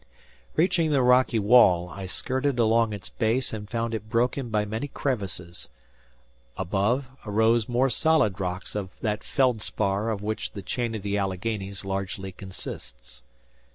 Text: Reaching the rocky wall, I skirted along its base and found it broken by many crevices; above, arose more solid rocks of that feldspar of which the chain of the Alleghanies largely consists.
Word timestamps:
Reaching 0.55 0.89
the 0.89 1.03
rocky 1.03 1.37
wall, 1.37 1.89
I 1.89 2.07
skirted 2.07 2.57
along 2.57 2.91
its 2.91 3.11
base 3.11 3.53
and 3.53 3.69
found 3.69 3.93
it 3.93 4.09
broken 4.09 4.49
by 4.49 4.65
many 4.65 4.87
crevices; 4.87 5.69
above, 6.57 7.05
arose 7.23 7.69
more 7.69 7.91
solid 7.91 8.39
rocks 8.39 8.73
of 8.73 8.99
that 9.01 9.23
feldspar 9.23 10.09
of 10.09 10.23
which 10.23 10.53
the 10.53 10.63
chain 10.63 10.95
of 10.95 11.03
the 11.03 11.19
Alleghanies 11.19 11.85
largely 11.85 12.31
consists. 12.31 13.21